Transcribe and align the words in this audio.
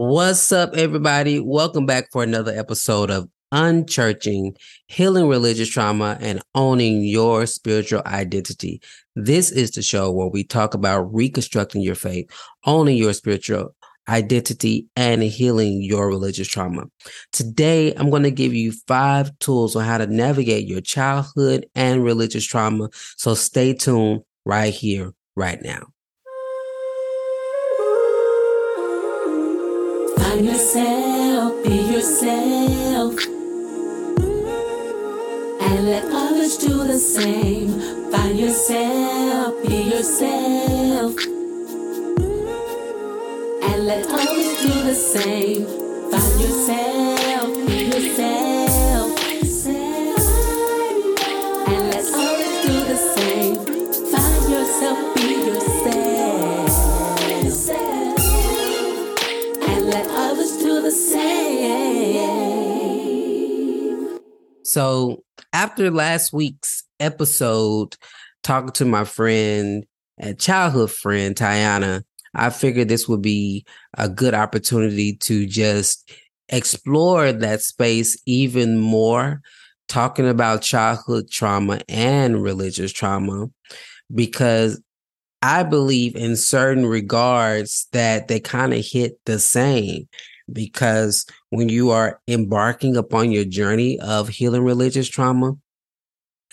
What's 0.00 0.52
up, 0.52 0.76
everybody? 0.76 1.40
Welcome 1.40 1.84
back 1.84 2.12
for 2.12 2.22
another 2.22 2.56
episode 2.56 3.10
of 3.10 3.28
Unchurching, 3.52 4.56
Healing 4.86 5.26
Religious 5.26 5.68
Trauma, 5.68 6.16
and 6.20 6.40
Owning 6.54 7.02
Your 7.02 7.46
Spiritual 7.46 8.02
Identity. 8.06 8.80
This 9.16 9.50
is 9.50 9.72
the 9.72 9.82
show 9.82 10.12
where 10.12 10.28
we 10.28 10.44
talk 10.44 10.74
about 10.74 11.12
reconstructing 11.12 11.82
your 11.82 11.96
faith, 11.96 12.30
owning 12.64 12.96
your 12.96 13.12
spiritual 13.12 13.74
identity, 14.08 14.86
and 14.94 15.20
healing 15.20 15.82
your 15.82 16.06
religious 16.06 16.46
trauma. 16.46 16.84
Today, 17.32 17.92
I'm 17.96 18.08
going 18.08 18.22
to 18.22 18.30
give 18.30 18.54
you 18.54 18.70
five 18.86 19.36
tools 19.40 19.74
on 19.74 19.82
how 19.84 19.98
to 19.98 20.06
navigate 20.06 20.68
your 20.68 20.80
childhood 20.80 21.66
and 21.74 22.04
religious 22.04 22.46
trauma. 22.46 22.88
So 23.16 23.34
stay 23.34 23.74
tuned 23.74 24.20
right 24.44 24.72
here, 24.72 25.10
right 25.34 25.60
now. 25.60 25.88
Find 30.28 30.44
yourself, 30.44 31.64
be 31.64 31.74
yourself. 31.90 33.14
And 35.62 35.86
let 35.86 36.04
others 36.04 36.58
do 36.58 36.84
the 36.84 36.98
same. 36.98 37.80
Find 38.10 38.38
yourself, 38.38 39.54
be 39.66 39.84
yourself. 39.84 41.16
And 43.62 43.86
let 43.86 44.06
others 44.06 44.62
do 44.62 44.82
the 44.90 44.94
same. 44.94 45.64
Find 46.10 46.40
yourself, 46.42 47.66
be 47.66 47.84
yourself. 47.86 48.57
So 64.68 65.24
after 65.54 65.90
last 65.90 66.32
week's 66.32 66.84
episode, 67.00 67.96
talking 68.42 68.72
to 68.72 68.84
my 68.84 69.04
friend 69.04 69.86
and 70.18 70.38
childhood 70.38 70.90
friend 70.90 71.34
Tyonna, 71.34 72.04
I 72.34 72.50
figured 72.50 72.88
this 72.88 73.08
would 73.08 73.22
be 73.22 73.64
a 73.96 74.10
good 74.10 74.34
opportunity 74.34 75.14
to 75.16 75.46
just 75.46 76.12
explore 76.50 77.32
that 77.32 77.62
space 77.62 78.20
even 78.26 78.78
more, 78.78 79.40
talking 79.88 80.28
about 80.28 80.60
childhood 80.60 81.30
trauma 81.30 81.80
and 81.88 82.42
religious 82.42 82.92
trauma, 82.92 83.48
because 84.14 84.82
I 85.40 85.62
believe 85.62 86.14
in 86.14 86.36
certain 86.36 86.84
regards 86.84 87.86
that 87.92 88.28
they 88.28 88.38
kind 88.38 88.74
of 88.74 88.84
hit 88.84 89.18
the 89.24 89.38
same 89.38 90.08
because 90.52 91.26
when 91.50 91.68
you 91.68 91.90
are 91.90 92.20
embarking 92.28 92.96
upon 92.96 93.30
your 93.30 93.44
journey 93.44 93.98
of 94.00 94.28
healing 94.28 94.62
religious 94.62 95.08
trauma, 95.08 95.52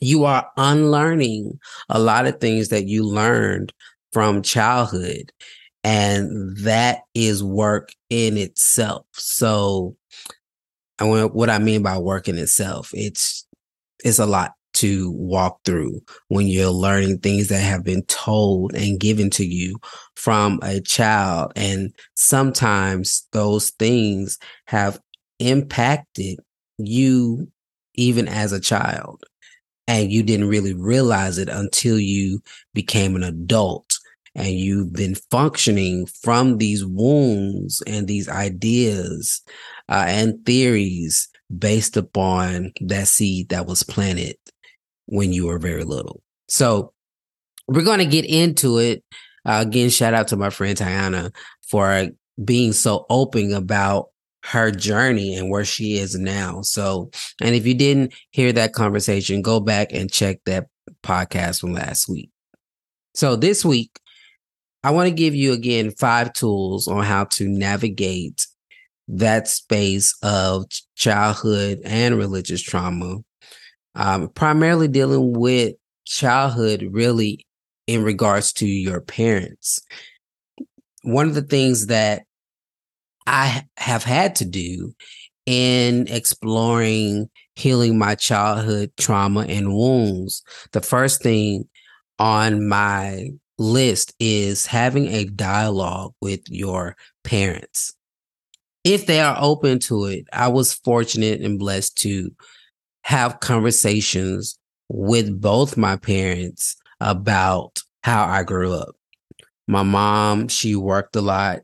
you 0.01 0.25
are 0.25 0.47
unlearning 0.57 1.59
a 1.89 1.99
lot 1.99 2.27
of 2.27 2.39
things 2.39 2.69
that 2.69 2.85
you 2.85 3.05
learned 3.05 3.73
from 4.11 4.41
childhood. 4.41 5.31
And 5.83 6.57
that 6.57 7.01
is 7.13 7.43
work 7.43 7.93
in 8.09 8.37
itself. 8.37 9.05
So 9.13 9.95
I 10.99 11.05
what 11.25 11.49
I 11.49 11.59
mean 11.59 11.83
by 11.83 11.97
work 11.97 12.27
in 12.27 12.37
itself. 12.37 12.91
It's 12.93 13.45
it's 14.03 14.19
a 14.19 14.25
lot 14.25 14.53
to 14.75 15.11
walk 15.11 15.59
through 15.65 16.01
when 16.27 16.47
you're 16.47 16.69
learning 16.69 17.19
things 17.19 17.47
that 17.47 17.61
have 17.61 17.83
been 17.83 18.03
told 18.03 18.73
and 18.73 18.99
given 18.99 19.29
to 19.31 19.45
you 19.45 19.77
from 20.15 20.59
a 20.63 20.81
child. 20.81 21.51
And 21.55 21.93
sometimes 22.15 23.27
those 23.31 23.71
things 23.71 24.37
have 24.67 24.99
impacted 25.39 26.39
you 26.77 27.51
even 27.95 28.27
as 28.27 28.51
a 28.51 28.59
child. 28.59 29.23
And 29.87 30.11
you 30.11 30.23
didn't 30.23 30.49
really 30.49 30.73
realize 30.73 31.37
it 31.37 31.49
until 31.49 31.99
you 31.99 32.41
became 32.73 33.15
an 33.15 33.23
adult 33.23 33.97
and 34.35 34.51
you've 34.51 34.91
been 34.91 35.15
functioning 35.31 36.05
from 36.07 36.57
these 36.57 36.85
wounds 36.85 37.81
and 37.87 38.07
these 38.07 38.27
ideas 38.27 39.41
uh, 39.87 40.05
and 40.07 40.45
theories 40.45 41.29
based 41.57 41.95
upon 41.95 42.73
that 42.81 43.07
seed 43.07 43.49
that 43.49 43.67
was 43.67 43.83
planted 43.83 44.35
when 45.07 45.33
you 45.33 45.47
were 45.47 45.59
very 45.59 45.83
little. 45.83 46.21
So 46.47 46.93
we're 47.67 47.83
going 47.83 47.99
to 47.99 48.05
get 48.05 48.25
into 48.25 48.77
it. 48.79 49.03
Uh, 49.45 49.63
again, 49.65 49.89
shout 49.89 50.13
out 50.13 50.27
to 50.29 50.35
my 50.35 50.49
friend 50.49 50.77
Tyonna 50.77 51.33
for 51.67 52.07
being 52.43 52.73
so 52.73 53.05
open 53.09 53.53
about 53.53 54.09
her 54.43 54.71
journey 54.71 55.35
and 55.35 55.49
where 55.49 55.65
she 55.65 55.97
is 55.97 56.15
now. 56.15 56.61
So, 56.61 57.09
and 57.41 57.55
if 57.55 57.65
you 57.65 57.73
didn't 57.73 58.13
hear 58.31 58.51
that 58.53 58.73
conversation, 58.73 59.41
go 59.41 59.59
back 59.59 59.91
and 59.91 60.11
check 60.11 60.39
that 60.45 60.67
podcast 61.03 61.61
from 61.61 61.73
last 61.73 62.07
week. 62.07 62.29
So 63.15 63.35
this 63.35 63.65
week, 63.65 63.99
I 64.83 64.91
want 64.91 65.09
to 65.09 65.15
give 65.15 65.33
you 65.33 65.53
again 65.53 65.89
five 65.91 66.33
tools 66.33 66.87
on 66.87 67.03
how 67.03 67.23
to 67.25 67.47
navigate 67.47 68.45
that 69.07 69.47
space 69.47 70.15
of 70.21 70.65
childhood 70.95 71.81
and 71.83 72.17
religious 72.17 72.61
trauma 72.61 73.19
um, 73.95 74.29
primarily 74.29 74.87
dealing 74.87 75.33
with 75.33 75.75
childhood 76.05 76.87
really 76.91 77.45
in 77.87 78.03
regards 78.03 78.53
to 78.53 78.65
your 78.65 79.01
parents. 79.01 79.79
One 81.03 81.27
of 81.27 81.35
the 81.35 81.41
things 81.41 81.87
that 81.87 82.23
I 83.27 83.63
have 83.77 84.03
had 84.03 84.35
to 84.35 84.45
do 84.45 84.93
in 85.45 86.07
exploring 86.07 87.29
healing 87.55 87.97
my 87.97 88.15
childhood 88.15 88.91
trauma 88.97 89.41
and 89.41 89.73
wounds, 89.73 90.43
the 90.71 90.81
first 90.81 91.21
thing 91.21 91.67
on 92.19 92.67
my 92.67 93.29
list 93.57 94.13
is 94.19 94.65
having 94.65 95.07
a 95.07 95.25
dialogue 95.25 96.13
with 96.21 96.41
your 96.49 96.95
parents. 97.23 97.93
If 98.83 99.05
they 99.05 99.19
are 99.19 99.37
open 99.39 99.79
to 99.79 100.05
it, 100.05 100.25
I 100.33 100.49
was 100.49 100.73
fortunate 100.73 101.41
and 101.41 101.57
blessed 101.57 101.97
to 101.99 102.31
have 103.05 103.39
conversations 103.39 104.57
with 104.89 105.39
both 105.39 105.77
my 105.77 105.95
parents 105.95 106.75
about 106.99 107.83
how 108.01 108.25
I 108.25 108.41
grew 108.41 108.73
up. 108.73 108.95
My 109.67 109.83
mom, 109.83 110.47
she 110.47 110.75
worked 110.75 111.15
a 111.15 111.21
lot, 111.21 111.59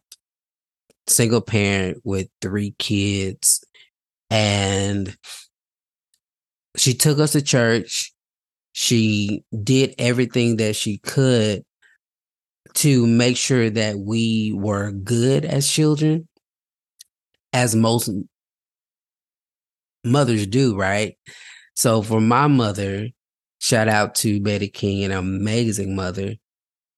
single 1.08 1.42
parent 1.42 1.98
with 2.04 2.28
three 2.44 2.76
kids, 2.78 3.64
and 4.30 5.18
she 6.78 6.94
took 6.94 7.18
us 7.18 7.32
to 7.32 7.42
church. 7.42 8.14
She 8.74 9.44
did 9.64 9.96
everything 9.98 10.58
that 10.58 10.76
she 10.76 11.00
could 11.00 11.66
to 12.76 13.08
make 13.08 13.36
sure 13.36 13.72
that 13.72 13.98
we 13.98 14.54
were 14.56 14.92
good 14.92 15.44
as 15.44 15.68
children, 15.68 16.28
as 17.52 17.76
most 17.76 18.12
mothers 20.04 20.48
do, 20.48 20.76
right? 20.76 21.18
So 21.76 22.02
for 22.02 22.22
my 22.22 22.48
mother, 22.48 23.10
shout 23.60 23.88
out 23.88 24.16
to 24.16 24.42
Betty 24.42 24.68
King, 24.68 25.04
an 25.04 25.12
amazing 25.12 25.96
mother. 25.96 26.36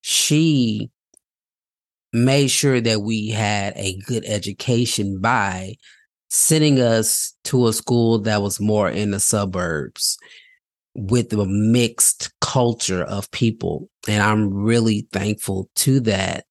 She 0.01 0.89
made 2.11 2.49
sure 2.49 2.79
that 2.79 3.01
we 3.01 3.29
had 3.29 3.73
a 3.75 3.97
good 4.05 4.23
education 4.25 5.19
by 5.19 5.75
sending 6.29 6.79
us 6.79 7.35
to 7.43 7.67
a 7.67 7.73
school 7.73 8.19
that 8.19 8.41
was 8.41 8.59
more 8.59 8.89
in 8.89 9.11
the 9.11 9.19
suburbs 9.19 10.17
with 10.95 11.33
a 11.33 11.45
mixed 11.45 12.31
culture 12.41 13.03
of 13.03 13.29
people. 13.31 13.89
And 14.07 14.21
I'm 14.21 14.53
really 14.53 15.07
thankful 15.11 15.69
to 15.77 15.99
that. 16.01 16.45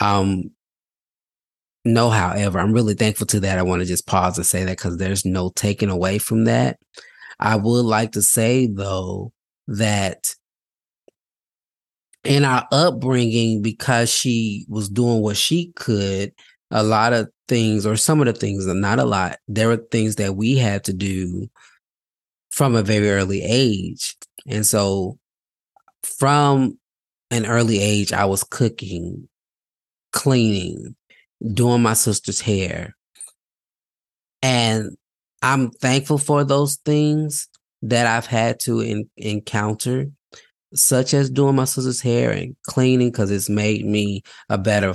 Um, 0.00 0.50
no, 1.84 2.10
however, 2.10 2.58
I'm 2.58 2.72
really 2.72 2.94
thankful 2.94 3.26
to 3.28 3.40
that. 3.40 3.58
I 3.58 3.62
want 3.62 3.82
to 3.82 3.86
just 3.86 4.06
pause 4.06 4.38
and 4.38 4.46
say 4.46 4.64
that 4.64 4.78
because 4.78 4.96
there's 4.96 5.24
no 5.24 5.50
taking 5.54 5.90
away 5.90 6.18
from 6.18 6.44
that. 6.44 6.78
I 7.38 7.56
would 7.56 7.84
like 7.84 8.12
to 8.12 8.22
say, 8.22 8.66
though, 8.66 9.32
that 9.66 10.34
in 12.24 12.44
our 12.44 12.66
upbringing, 12.72 13.60
because 13.60 14.10
she 14.10 14.64
was 14.68 14.88
doing 14.88 15.20
what 15.20 15.36
she 15.36 15.72
could, 15.76 16.32
a 16.70 16.82
lot 16.82 17.12
of 17.12 17.28
things, 17.48 17.84
or 17.84 17.96
some 17.96 18.20
of 18.20 18.26
the 18.26 18.32
things, 18.32 18.66
not 18.66 18.98
a 18.98 19.04
lot, 19.04 19.38
there 19.46 19.68
were 19.68 19.76
things 19.76 20.16
that 20.16 20.36
we 20.36 20.56
had 20.56 20.84
to 20.84 20.94
do 20.94 21.50
from 22.50 22.74
a 22.74 22.82
very 22.82 23.10
early 23.10 23.42
age. 23.42 24.16
And 24.46 24.64
so 24.64 25.18
from 26.02 26.78
an 27.30 27.44
early 27.44 27.78
age, 27.78 28.12
I 28.12 28.24
was 28.24 28.44
cooking, 28.44 29.28
cleaning, 30.12 30.96
doing 31.52 31.82
my 31.82 31.94
sister's 31.94 32.40
hair. 32.40 32.96
And 34.42 34.96
I'm 35.42 35.70
thankful 35.70 36.18
for 36.18 36.44
those 36.44 36.76
things 36.76 37.48
that 37.82 38.06
I've 38.06 38.26
had 38.26 38.60
to 38.60 38.80
in, 38.80 39.08
encounter, 39.16 40.06
such 40.74 41.14
as 41.14 41.30
doing 41.30 41.56
my 41.56 41.64
sister's 41.64 42.00
hair 42.00 42.30
and 42.30 42.56
cleaning, 42.66 43.10
because 43.10 43.30
it's 43.30 43.48
made 43.48 43.84
me 43.84 44.22
a 44.48 44.58
better 44.58 44.94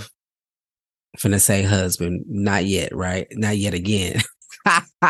finna 1.17 1.39
say 1.39 1.63
husband, 1.63 2.23
not 2.27 2.65
yet, 2.65 2.95
right? 2.95 3.27
Not 3.31 3.57
yet 3.57 3.73
again. 3.73 4.21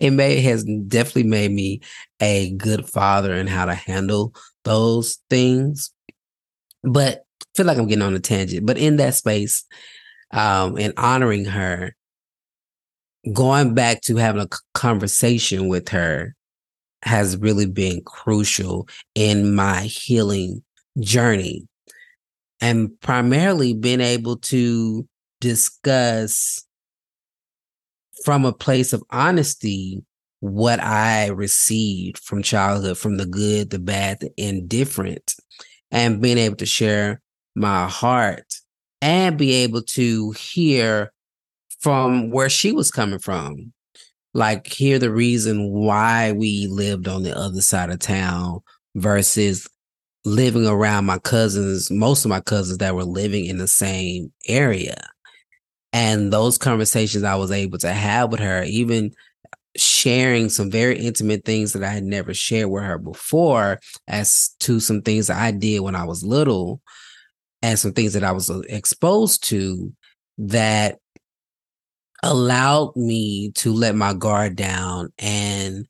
it 0.00 0.12
may 0.12 0.40
has 0.40 0.64
definitely 0.64 1.24
made 1.24 1.50
me 1.50 1.80
a 2.20 2.50
good 2.52 2.88
father 2.88 3.32
and 3.32 3.48
how 3.48 3.64
to 3.64 3.74
handle 3.74 4.34
those 4.64 5.18
things. 5.30 5.92
But 6.82 7.24
I 7.42 7.44
feel 7.56 7.66
like 7.66 7.78
I'm 7.78 7.86
getting 7.88 8.02
on 8.02 8.14
a 8.14 8.20
tangent. 8.20 8.66
But 8.66 8.78
in 8.78 8.96
that 8.96 9.14
space, 9.14 9.64
um, 10.30 10.76
and 10.78 10.92
honoring 10.96 11.44
her, 11.46 11.94
going 13.32 13.74
back 13.74 14.00
to 14.02 14.16
having 14.16 14.42
a 14.42 14.48
conversation 14.74 15.68
with 15.68 15.88
her 15.90 16.34
has 17.02 17.36
really 17.36 17.66
been 17.66 18.02
crucial 18.04 18.88
in 19.14 19.54
my 19.54 19.82
healing 19.82 20.62
journey. 21.00 21.66
And 22.60 23.00
primarily 23.00 23.72
being 23.72 24.00
able 24.00 24.36
to 24.38 25.06
discuss 25.40 26.64
from 28.24 28.44
a 28.44 28.52
place 28.52 28.92
of 28.92 29.04
honesty 29.10 30.02
what 30.40 30.80
I 30.80 31.28
received 31.28 32.18
from 32.18 32.42
childhood, 32.42 32.98
from 32.98 33.16
the 33.16 33.26
good, 33.26 33.70
the 33.70 33.78
bad, 33.78 34.20
the 34.20 34.30
indifferent, 34.36 35.34
and 35.90 36.20
being 36.20 36.38
able 36.38 36.56
to 36.56 36.66
share 36.66 37.20
my 37.54 37.86
heart 37.86 38.57
and 39.00 39.38
be 39.38 39.52
able 39.52 39.82
to 39.82 40.32
hear 40.32 41.12
from 41.80 42.30
where 42.30 42.48
she 42.48 42.72
was 42.72 42.90
coming 42.90 43.18
from. 43.18 43.72
Like, 44.34 44.66
hear 44.66 44.98
the 44.98 45.10
reason 45.10 45.70
why 45.70 46.32
we 46.32 46.66
lived 46.66 47.08
on 47.08 47.22
the 47.22 47.36
other 47.36 47.60
side 47.60 47.90
of 47.90 47.98
town 47.98 48.60
versus 48.94 49.66
living 50.24 50.66
around 50.66 51.06
my 51.06 51.18
cousins, 51.18 51.90
most 51.90 52.24
of 52.24 52.28
my 52.28 52.40
cousins 52.40 52.78
that 52.78 52.94
were 52.94 53.04
living 53.04 53.46
in 53.46 53.58
the 53.58 53.68
same 53.68 54.32
area. 54.46 55.08
And 55.92 56.32
those 56.32 56.58
conversations 56.58 57.24
I 57.24 57.36
was 57.36 57.50
able 57.50 57.78
to 57.78 57.92
have 57.92 58.30
with 58.30 58.40
her, 58.40 58.62
even 58.64 59.12
sharing 59.76 60.48
some 60.48 60.70
very 60.70 60.98
intimate 60.98 61.44
things 61.44 61.72
that 61.72 61.82
I 61.82 61.88
had 61.88 62.04
never 62.04 62.34
shared 62.34 62.68
with 62.68 62.82
her 62.82 62.98
before, 62.98 63.78
as 64.06 64.54
to 64.60 64.80
some 64.80 65.02
things 65.02 65.30
I 65.30 65.52
did 65.52 65.80
when 65.80 65.94
I 65.94 66.04
was 66.04 66.22
little 66.22 66.82
and 67.62 67.78
some 67.78 67.92
things 67.92 68.12
that 68.12 68.24
I 68.24 68.32
was 68.32 68.50
uh, 68.50 68.60
exposed 68.68 69.44
to 69.48 69.92
that 70.38 70.98
allowed 72.22 72.96
me 72.96 73.52
to 73.52 73.72
let 73.72 73.94
my 73.94 74.12
guard 74.12 74.56
down 74.56 75.12
and 75.18 75.86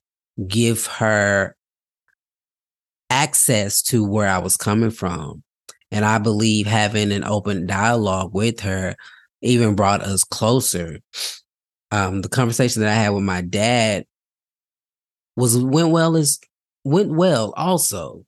give 0.46 0.86
her 0.86 1.56
access 3.10 3.82
to 3.82 4.04
where 4.04 4.28
I 4.28 4.38
was 4.38 4.56
coming 4.56 4.90
from. 4.90 5.42
And 5.90 6.04
I 6.04 6.18
believe 6.18 6.66
having 6.66 7.12
an 7.12 7.24
open 7.24 7.66
dialogue 7.66 8.34
with 8.34 8.60
her 8.60 8.94
even 9.40 9.74
brought 9.74 10.02
us 10.02 10.24
closer. 10.24 11.00
Um, 11.90 12.20
the 12.20 12.28
conversation 12.28 12.82
that 12.82 12.90
I 12.90 12.94
had 12.94 13.10
with 13.10 13.24
my 13.24 13.40
dad 13.40 14.04
was 15.36 15.56
went 15.56 15.90
well 15.90 16.16
as 16.16 16.38
went 16.84 17.10
well 17.10 17.54
also. 17.56 18.24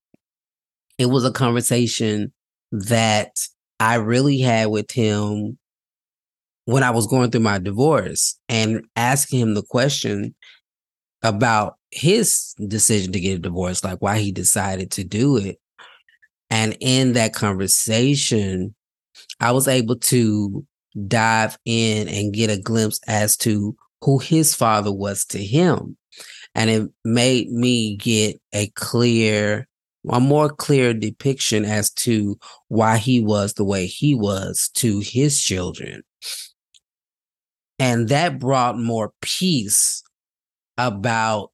It 0.97 1.07
was 1.07 1.25
a 1.25 1.33
conversation 1.33 2.33
that 2.73 3.33
I 3.79 3.97
really 3.97 4.39
had 4.39 4.67
with 4.67 4.91
him 4.91 5.59
when 6.67 6.83
I 6.83 6.91
was 6.91 7.07
going 7.07 7.31
through 7.31 7.41
my 7.41 7.59
divorce 7.59 8.39
and 8.49 8.85
asking 8.95 9.41
him 9.41 9.55
the 9.55 9.63
question 9.63 10.35
about 11.23 11.77
his 11.91 12.55
decision 12.69 13.13
to 13.13 13.21
get 13.21 13.37
a 13.37 13.41
divorce, 13.41 13.83
like 13.83 14.01
why 14.01 14.19
he 14.19 14.33
decided 14.33 14.91
to 14.93 15.05
do 15.05 15.37
it. 15.37 15.59
And 16.51 16.77
in 16.81 17.15
that 17.15 17.35
conversation, 17.35 18.75
I 19.41 19.53
was 19.53 19.69
able 19.69 19.97
to 19.97 20.67
dive 21.07 21.59
in 21.65 22.09
and 22.09 22.33
get 22.33 22.51
a 22.51 22.61
glimpse 22.61 23.01
as 23.07 23.37
to 23.39 23.77
who 24.03 24.19
his 24.19 24.55
father 24.55 24.93
was 24.93 25.25
to 25.27 25.39
him. 25.39 25.97
And 26.55 26.71
it 26.71 26.91
made 27.05 27.51
me 27.51 27.97
get 27.97 28.41
a 28.53 28.69
clear, 28.75 29.69
a 30.09 30.21
more 30.21 30.49
clear 30.49 30.95
depiction 30.95 31.65
as 31.65 31.91
to 31.91 32.39
why 32.69 32.97
he 32.97 33.21
was 33.21 33.55
the 33.55 33.65
way 33.65 33.87
he 33.87 34.15
was 34.15 34.71
to 34.75 35.01
his 35.01 35.41
children. 35.41 36.03
And 37.79 38.09
that 38.09 38.39
brought 38.39 38.79
more 38.79 39.13
peace 39.21 40.03
about 40.77 41.51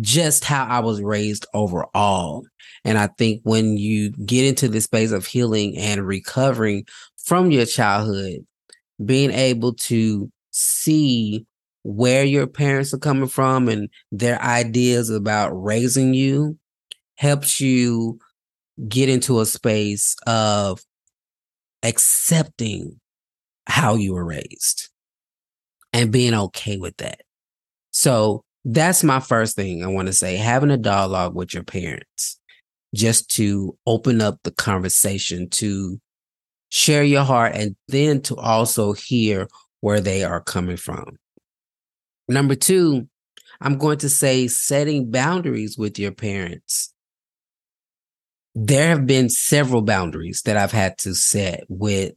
just 0.00 0.44
how 0.44 0.64
I 0.64 0.80
was 0.80 1.02
raised 1.02 1.46
overall. 1.54 2.44
And 2.84 2.98
I 2.98 3.08
think 3.18 3.42
when 3.44 3.76
you 3.76 4.10
get 4.10 4.44
into 4.44 4.68
the 4.68 4.80
space 4.80 5.12
of 5.12 5.26
healing 5.26 5.76
and 5.76 6.06
recovering 6.06 6.86
from 7.24 7.50
your 7.50 7.66
childhood, 7.66 8.46
being 9.04 9.30
able 9.30 9.74
to 9.74 10.30
see 10.50 11.46
where 11.84 12.24
your 12.24 12.46
parents 12.46 12.94
are 12.94 12.98
coming 12.98 13.28
from 13.28 13.68
and 13.68 13.88
their 14.12 14.40
ideas 14.40 15.10
about 15.10 15.50
raising 15.50 16.14
you 16.14 16.58
helps 17.22 17.60
you 17.60 18.18
get 18.88 19.08
into 19.08 19.38
a 19.38 19.46
space 19.46 20.16
of 20.26 20.82
accepting 21.84 22.98
how 23.68 23.94
you 23.94 24.12
were 24.12 24.24
raised 24.24 24.88
and 25.92 26.10
being 26.10 26.34
okay 26.34 26.78
with 26.78 26.96
that. 26.96 27.20
So 27.92 28.42
that's 28.64 29.04
my 29.04 29.20
first 29.20 29.54
thing 29.54 29.84
I 29.84 29.86
want 29.86 30.06
to 30.06 30.12
say 30.12 30.34
having 30.34 30.72
a 30.72 30.76
dialogue 30.76 31.36
with 31.36 31.54
your 31.54 31.62
parents 31.62 32.40
just 32.92 33.30
to 33.36 33.78
open 33.86 34.20
up 34.20 34.40
the 34.42 34.50
conversation 34.50 35.48
to 35.50 36.00
share 36.70 37.04
your 37.04 37.22
heart 37.22 37.54
and 37.54 37.76
then 37.86 38.20
to 38.22 38.34
also 38.34 38.94
hear 38.94 39.46
where 39.80 40.00
they 40.00 40.24
are 40.24 40.40
coming 40.40 40.76
from. 40.76 41.16
Number 42.28 42.56
two, 42.56 43.06
I'm 43.60 43.78
going 43.78 43.98
to 43.98 44.08
say 44.08 44.48
setting 44.48 45.12
boundaries 45.12 45.78
with 45.78 46.00
your 46.00 46.10
parents. 46.10 46.91
There 48.54 48.88
have 48.88 49.06
been 49.06 49.30
several 49.30 49.82
boundaries 49.82 50.42
that 50.42 50.56
I've 50.56 50.72
had 50.72 50.98
to 50.98 51.14
set 51.14 51.64
with 51.68 52.12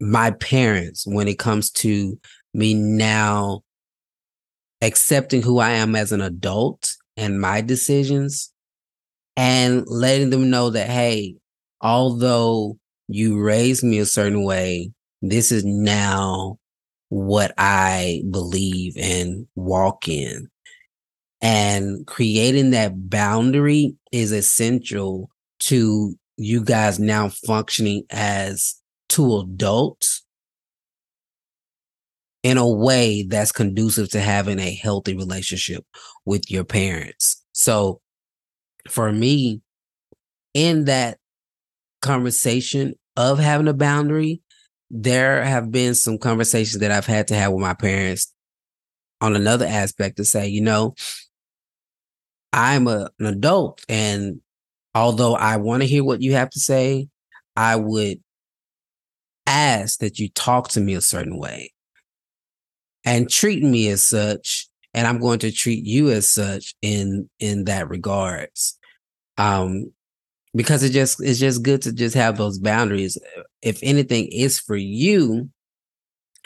my 0.00 0.32
parents 0.32 1.06
when 1.06 1.28
it 1.28 1.38
comes 1.38 1.70
to 1.70 2.18
me 2.52 2.74
now 2.74 3.62
accepting 4.82 5.42
who 5.42 5.60
I 5.60 5.70
am 5.70 5.94
as 5.94 6.12
an 6.12 6.20
adult 6.20 6.96
and 7.16 7.40
my 7.40 7.60
decisions 7.60 8.52
and 9.36 9.84
letting 9.86 10.30
them 10.30 10.50
know 10.50 10.70
that, 10.70 10.88
hey, 10.88 11.36
although 11.80 12.76
you 13.08 13.40
raised 13.40 13.84
me 13.84 13.98
a 13.98 14.06
certain 14.06 14.44
way, 14.44 14.90
this 15.22 15.52
is 15.52 15.64
now 15.64 16.58
what 17.08 17.52
I 17.56 18.22
believe 18.30 18.96
and 18.96 19.46
walk 19.54 20.08
in. 20.08 20.48
And 21.44 22.06
creating 22.06 22.70
that 22.70 23.10
boundary 23.10 23.94
is 24.10 24.32
essential 24.32 25.28
to 25.60 26.14
you 26.38 26.64
guys 26.64 26.98
now 26.98 27.28
functioning 27.28 28.04
as 28.10 28.80
two 29.10 29.36
adults 29.40 30.24
in 32.42 32.56
a 32.56 32.66
way 32.66 33.24
that's 33.28 33.52
conducive 33.52 34.08
to 34.10 34.20
having 34.20 34.58
a 34.58 34.74
healthy 34.74 35.14
relationship 35.14 35.84
with 36.24 36.50
your 36.50 36.64
parents. 36.64 37.44
So 37.52 38.00
for 38.88 39.12
me, 39.12 39.60
in 40.54 40.86
that 40.86 41.18
conversation 42.00 42.94
of 43.16 43.38
having 43.38 43.68
a 43.68 43.74
boundary, 43.74 44.40
there 44.90 45.44
have 45.44 45.70
been 45.70 45.94
some 45.94 46.16
conversations 46.16 46.80
that 46.80 46.90
I've 46.90 47.06
had 47.06 47.28
to 47.28 47.34
have 47.34 47.52
with 47.52 47.62
my 47.62 47.74
parents 47.74 48.32
on 49.20 49.36
another 49.36 49.66
aspect 49.66 50.16
to 50.16 50.24
say, 50.24 50.48
you 50.48 50.60
know, 50.60 50.94
I'm 52.54 52.86
a, 52.86 53.10
an 53.18 53.26
adult 53.26 53.84
and 53.88 54.40
although 54.94 55.34
I 55.34 55.56
want 55.56 55.82
to 55.82 55.88
hear 55.88 56.04
what 56.04 56.22
you 56.22 56.34
have 56.34 56.50
to 56.50 56.60
say, 56.60 57.08
I 57.56 57.76
would 57.76 58.20
ask 59.46 59.98
that 59.98 60.18
you 60.18 60.28
talk 60.30 60.68
to 60.70 60.80
me 60.80 60.94
a 60.94 61.00
certain 61.00 61.38
way 61.38 61.72
and 63.04 63.28
treat 63.28 63.62
me 63.62 63.88
as 63.88 64.02
such 64.02 64.68
and 64.94 65.06
i'm 65.06 65.18
going 65.18 65.38
to 65.38 65.52
treat 65.52 65.84
you 65.84 66.10
as 66.10 66.30
such 66.30 66.74
in 66.80 67.28
in 67.40 67.64
that 67.64 67.88
regards. 67.88 68.78
Um 69.36 69.92
because 70.54 70.82
it 70.82 70.90
just 70.90 71.22
it's 71.22 71.40
just 71.40 71.62
good 71.62 71.82
to 71.82 71.92
just 71.92 72.14
have 72.14 72.38
those 72.38 72.58
boundaries. 72.58 73.18
If 73.62 73.80
anything 73.82 74.28
is 74.28 74.58
for 74.60 74.76
you 74.76 75.50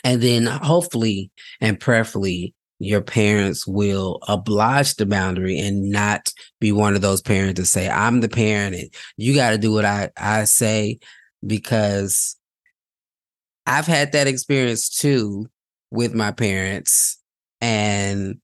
and 0.04 0.22
then 0.22 0.46
hopefully 0.46 1.30
and 1.60 1.78
prayerfully 1.78 2.54
your 2.78 3.00
parents 3.00 3.66
will 3.66 4.20
oblige 4.28 4.94
the 4.94 5.06
boundary 5.06 5.58
and 5.58 5.90
not 5.90 6.32
be 6.60 6.72
one 6.72 6.94
of 6.94 7.00
those 7.00 7.20
parents 7.20 7.58
to 7.58 7.66
say 7.66 7.88
i'm 7.88 8.20
the 8.20 8.28
parent 8.28 8.74
and 8.74 8.88
you 9.16 9.34
got 9.34 9.50
to 9.50 9.58
do 9.58 9.72
what 9.72 9.84
i 9.84 10.10
i 10.16 10.44
say 10.44 10.98
because 11.46 12.36
i've 13.66 13.86
had 13.86 14.12
that 14.12 14.26
experience 14.26 14.88
too 14.88 15.46
with 15.90 16.14
my 16.14 16.30
parents 16.30 17.18
and 17.60 18.40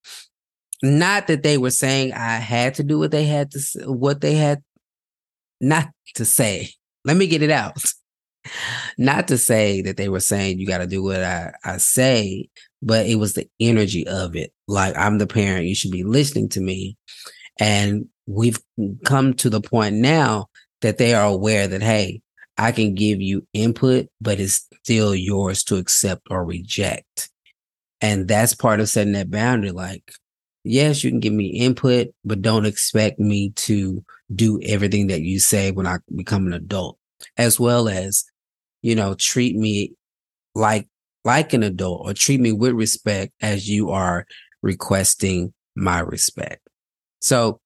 not 0.84 1.26
that 1.28 1.42
they 1.42 1.56
were 1.56 1.70
saying 1.70 2.12
I 2.12 2.36
had 2.36 2.74
to 2.74 2.84
do 2.84 2.98
what 2.98 3.10
they 3.10 3.24
had 3.24 3.50
to 3.52 3.92
what 3.92 4.20
they 4.20 4.34
had 4.34 4.62
not 5.60 5.88
to 6.16 6.24
say. 6.24 6.70
Let 7.04 7.16
me 7.16 7.26
get 7.26 7.42
it 7.42 7.50
out. 7.50 7.82
Not 8.98 9.28
to 9.28 9.38
say 9.38 9.82
that 9.82 9.96
they 9.96 10.08
were 10.08 10.20
saying 10.20 10.58
you 10.58 10.66
got 10.66 10.78
to 10.78 10.86
do 10.86 11.02
what 11.02 11.22
I, 11.22 11.52
I 11.64 11.78
say, 11.78 12.48
but 12.82 13.06
it 13.06 13.16
was 13.16 13.34
the 13.34 13.48
energy 13.58 14.06
of 14.06 14.36
it. 14.36 14.52
Like, 14.68 14.96
I'm 14.96 15.18
the 15.18 15.26
parent, 15.26 15.66
you 15.66 15.74
should 15.74 15.90
be 15.90 16.04
listening 16.04 16.48
to 16.50 16.60
me. 16.60 16.96
And 17.58 18.08
we've 18.26 18.58
come 19.04 19.34
to 19.34 19.50
the 19.50 19.60
point 19.60 19.96
now 19.96 20.46
that 20.82 20.98
they 20.98 21.14
are 21.14 21.26
aware 21.26 21.66
that, 21.68 21.82
hey, 21.82 22.20
I 22.58 22.72
can 22.72 22.94
give 22.94 23.20
you 23.20 23.46
input, 23.52 24.06
but 24.20 24.38
it's 24.38 24.68
still 24.82 25.14
yours 25.14 25.64
to 25.64 25.76
accept 25.76 26.28
or 26.30 26.44
reject. 26.44 27.30
And 28.00 28.28
that's 28.28 28.54
part 28.54 28.80
of 28.80 28.88
setting 28.88 29.14
that 29.14 29.30
boundary. 29.30 29.70
Like, 29.70 30.12
yes, 30.62 31.02
you 31.02 31.10
can 31.10 31.20
give 31.20 31.32
me 31.32 31.46
input, 31.46 32.08
but 32.24 32.42
don't 32.42 32.66
expect 32.66 33.18
me 33.18 33.50
to 33.50 34.04
do 34.34 34.60
everything 34.62 35.06
that 35.08 35.22
you 35.22 35.40
say 35.40 35.70
when 35.70 35.86
I 35.86 35.98
become 36.14 36.46
an 36.46 36.52
adult, 36.52 36.98
as 37.36 37.58
well 37.58 37.88
as, 37.88 38.24
you 38.84 38.94
know, 38.94 39.14
treat 39.14 39.56
me 39.56 39.94
like, 40.54 40.86
like 41.24 41.54
an 41.54 41.62
adult 41.62 42.06
or 42.06 42.12
treat 42.12 42.38
me 42.38 42.52
with 42.52 42.74
respect 42.74 43.32
as 43.40 43.66
you 43.66 43.90
are 43.90 44.26
requesting 44.62 45.54
my 45.74 46.00
respect. 46.00 46.60
So 47.22 47.60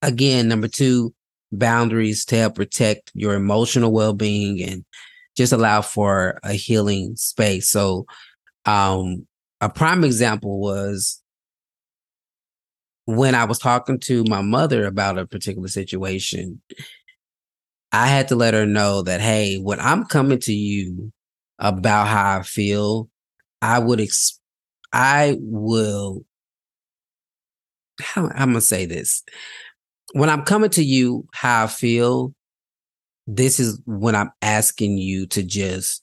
again, 0.00 0.48
number 0.48 0.66
two, 0.66 1.14
boundaries 1.52 2.24
to 2.24 2.36
help 2.36 2.54
protect 2.54 3.12
your 3.12 3.34
emotional 3.34 3.92
well-being 3.92 4.62
and 4.62 4.82
just 5.36 5.52
allow 5.52 5.82
for 5.82 6.40
a 6.42 6.54
healing 6.54 7.14
space. 7.16 7.68
So 7.68 8.06
um 8.64 9.26
a 9.60 9.68
prime 9.68 10.04
example 10.04 10.58
was 10.58 11.22
when 13.04 13.34
I 13.34 13.44
was 13.44 13.58
talking 13.58 14.00
to 14.00 14.24
my 14.24 14.40
mother 14.40 14.86
about 14.86 15.18
a 15.18 15.26
particular 15.26 15.68
situation, 15.68 16.62
I 17.94 18.08
had 18.08 18.26
to 18.28 18.34
let 18.34 18.54
her 18.54 18.66
know 18.66 19.02
that, 19.02 19.20
hey, 19.20 19.58
when 19.58 19.78
I'm 19.78 20.04
coming 20.04 20.40
to 20.40 20.52
you 20.52 21.12
about 21.60 22.08
how 22.08 22.40
I 22.40 22.42
feel, 22.42 23.08
I 23.62 23.78
would, 23.78 24.00
ex- 24.00 24.40
I 24.92 25.36
will, 25.38 26.24
how 28.00 28.24
I'm 28.34 28.50
going 28.50 28.54
to 28.54 28.60
say 28.62 28.84
this. 28.84 29.22
When 30.12 30.28
I'm 30.28 30.42
coming 30.42 30.70
to 30.70 30.82
you 30.82 31.28
how 31.34 31.64
I 31.64 31.66
feel, 31.68 32.34
this 33.28 33.60
is 33.60 33.80
when 33.86 34.16
I'm 34.16 34.32
asking 34.42 34.98
you 34.98 35.28
to 35.28 35.44
just 35.44 36.02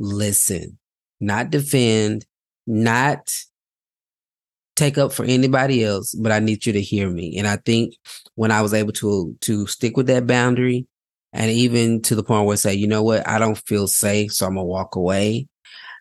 listen, 0.00 0.76
not 1.20 1.50
defend, 1.50 2.26
not 2.66 3.32
take 4.74 4.98
up 4.98 5.12
for 5.12 5.24
anybody 5.24 5.84
else, 5.84 6.16
but 6.16 6.32
I 6.32 6.40
need 6.40 6.66
you 6.66 6.72
to 6.72 6.82
hear 6.82 7.08
me. 7.08 7.38
And 7.38 7.46
I 7.46 7.58
think 7.58 7.94
when 8.34 8.50
I 8.50 8.60
was 8.60 8.74
able 8.74 8.92
to 8.94 9.36
to 9.42 9.68
stick 9.68 9.96
with 9.96 10.08
that 10.08 10.26
boundary 10.26 10.88
and 11.32 11.50
even 11.50 12.02
to 12.02 12.14
the 12.14 12.22
point 12.22 12.46
where 12.46 12.54
I 12.54 12.56
say, 12.56 12.74
you 12.74 12.86
know 12.86 13.02
what, 13.02 13.26
I 13.28 13.38
don't 13.38 13.58
feel 13.58 13.86
safe, 13.86 14.32
so 14.32 14.46
I'm 14.46 14.54
gonna 14.54 14.64
walk 14.64 14.96
away, 14.96 15.48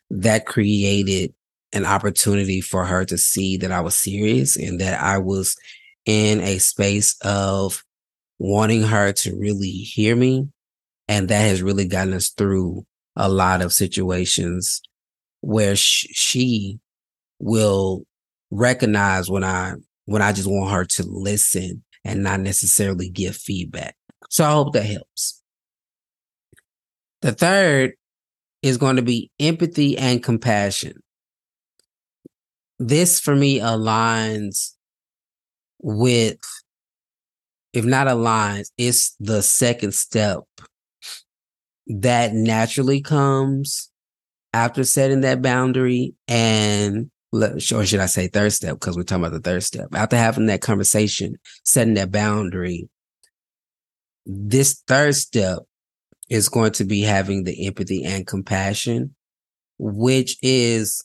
that 0.09 0.45
created 0.45 1.33
an 1.73 1.85
opportunity 1.85 2.61
for 2.61 2.85
her 2.85 3.05
to 3.05 3.17
see 3.17 3.57
that 3.57 3.71
I 3.71 3.81
was 3.81 3.95
serious 3.95 4.55
and 4.55 4.79
that 4.79 5.01
I 5.01 5.17
was 5.17 5.55
in 6.05 6.39
a 6.39 6.57
space 6.59 7.15
of 7.21 7.83
wanting 8.39 8.83
her 8.83 9.11
to 9.11 9.35
really 9.35 9.69
hear 9.69 10.15
me. 10.15 10.47
And 11.09 11.29
that 11.29 11.41
has 11.41 11.61
really 11.61 11.87
gotten 11.87 12.13
us 12.13 12.29
through 12.29 12.85
a 13.15 13.29
lot 13.29 13.61
of 13.61 13.73
situations 13.73 14.81
where 15.41 15.75
sh- 15.75 16.07
she 16.11 16.79
will 17.39 18.05
recognize 18.51 19.29
when 19.29 19.43
I 19.43 19.73
when 20.05 20.21
I 20.21 20.31
just 20.31 20.49
want 20.49 20.71
her 20.71 20.85
to 20.85 21.03
listen 21.03 21.83
and 22.05 22.23
not 22.23 22.39
necessarily 22.39 23.09
give 23.09 23.35
feedback. 23.35 23.95
So 24.29 24.45
I 24.45 24.51
hope 24.51 24.73
that 24.73 24.83
helps. 24.85 25.41
The 27.21 27.33
third 27.33 27.93
is 28.61 28.77
going 28.77 28.97
to 28.97 29.01
be 29.01 29.31
empathy 29.39 29.97
and 29.97 30.23
compassion. 30.23 31.01
This 32.79 33.19
for 33.19 33.35
me 33.35 33.59
aligns 33.59 34.73
with, 35.79 36.39
if 37.73 37.85
not 37.85 38.07
aligns, 38.07 38.71
it's 38.77 39.15
the 39.19 39.41
second 39.41 39.93
step 39.93 40.43
that 41.87 42.33
naturally 42.33 43.01
comes 43.01 43.89
after 44.53 44.83
setting 44.83 45.21
that 45.21 45.41
boundary 45.41 46.13
and 46.27 47.09
or 47.33 47.59
should 47.59 47.99
I 47.99 48.05
say 48.05 48.27
third 48.27 48.53
step? 48.53 48.75
Because 48.75 48.95
we're 48.95 49.03
talking 49.03 49.25
about 49.25 49.33
the 49.33 49.41
third 49.41 49.63
step. 49.63 49.89
After 49.93 50.15
having 50.15 50.45
that 50.47 50.61
conversation, 50.61 51.35
setting 51.63 51.95
that 51.95 52.11
boundary, 52.11 52.89
this 54.27 54.83
third 54.87 55.15
step 55.15 55.59
is 56.29 56.49
going 56.49 56.73
to 56.73 56.83
be 56.83 57.01
having 57.01 57.45
the 57.45 57.65
empathy 57.65 58.03
and 58.03 58.27
compassion, 58.27 59.15
which 59.79 60.37
is 60.41 61.03